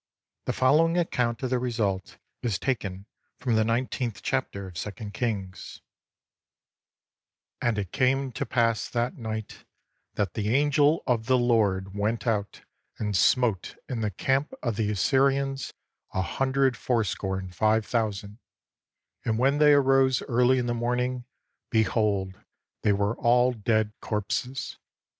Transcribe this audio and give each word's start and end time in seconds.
The 0.45 0.53
following 0.53 0.97
account 0.97 1.43
of 1.43 1.51
the 1.51 1.59
result 1.59 2.17
is 2.41 2.57
taken 2.57 3.05
from 3.37 3.53
the 3.53 3.63
nineteenth 3.63 4.23
chapter 4.23 4.65
of 4.65 4.75
Second 4.75 5.13
Kings: 5.13 5.81
"And 7.61 7.77
it 7.77 7.91
came 7.91 8.31
to 8.31 8.43
pass 8.47 8.89
that 8.89 9.15
night, 9.15 9.63
that 10.15 10.33
the 10.33 10.55
angel 10.55 11.03
of 11.05 11.27
the 11.27 11.37
Lord 11.37 11.93
went 11.95 12.25
out, 12.25 12.63
and 12.97 13.15
smote 13.15 13.75
in 13.87 14.01
the 14.01 14.09
camp 14.09 14.53
of 14.63 14.75
the 14.75 14.89
Assyrians 14.89 15.71
a 16.15 16.23
hundred 16.23 16.75
fourscore 16.75 17.37
and 17.37 17.53
five 17.53 17.85
thousand: 17.85 18.39
and 19.23 19.37
when 19.37 19.59
they 19.59 19.71
arose 19.73 20.23
early 20.23 20.57
in 20.57 20.65
the 20.65 20.73
morning, 20.73 21.25
behold, 21.69 22.39
they 22.81 22.91
were 22.91 23.15
all 23.17 23.53
dead 23.53 23.93
corpses. 24.01 24.79